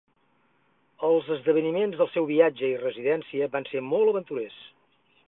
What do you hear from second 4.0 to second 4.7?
aventurers.